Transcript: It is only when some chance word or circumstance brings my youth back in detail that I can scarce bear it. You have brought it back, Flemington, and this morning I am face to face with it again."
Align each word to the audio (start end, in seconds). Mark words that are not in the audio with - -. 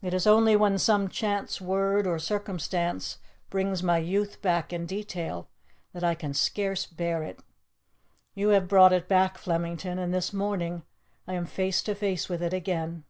It 0.00 0.14
is 0.14 0.26
only 0.26 0.56
when 0.56 0.78
some 0.78 1.10
chance 1.10 1.60
word 1.60 2.06
or 2.06 2.18
circumstance 2.18 3.18
brings 3.50 3.82
my 3.82 3.98
youth 3.98 4.40
back 4.40 4.72
in 4.72 4.86
detail 4.86 5.48
that 5.92 6.02
I 6.02 6.14
can 6.14 6.32
scarce 6.32 6.86
bear 6.86 7.22
it. 7.22 7.40
You 8.34 8.48
have 8.56 8.68
brought 8.68 8.94
it 8.94 9.06
back, 9.06 9.36
Flemington, 9.36 9.98
and 9.98 10.14
this 10.14 10.32
morning 10.32 10.84
I 11.26 11.34
am 11.34 11.44
face 11.44 11.82
to 11.82 11.94
face 11.94 12.26
with 12.26 12.42
it 12.42 12.54
again." 12.54 13.04